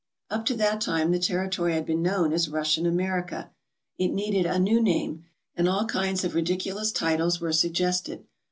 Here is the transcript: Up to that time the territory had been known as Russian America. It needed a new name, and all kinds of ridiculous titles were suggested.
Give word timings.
Up 0.31 0.45
to 0.45 0.55
that 0.55 0.81
time 0.81 1.11
the 1.11 1.19
territory 1.19 1.73
had 1.75 1.85
been 1.85 2.01
known 2.01 2.33
as 2.33 2.49
Russian 2.49 2.87
America. 2.87 3.51
It 3.99 4.07
needed 4.07 4.47
a 4.47 4.57
new 4.57 4.81
name, 4.81 5.25
and 5.55 5.69
all 5.69 5.85
kinds 5.85 6.23
of 6.23 6.33
ridiculous 6.33 6.91
titles 6.91 7.39
were 7.39 7.53
suggested. 7.53 8.25